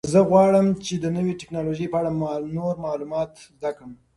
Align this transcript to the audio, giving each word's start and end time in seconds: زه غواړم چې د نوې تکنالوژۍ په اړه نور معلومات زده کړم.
زه 0.13 0.19
غواړم 0.29 0.67
چې 0.85 0.93
د 1.03 1.05
نوې 1.17 1.33
تکنالوژۍ 1.41 1.87
په 1.89 1.97
اړه 2.01 2.11
نور 2.57 2.73
معلومات 2.85 3.31
زده 3.55 3.71
کړم. 3.77 3.91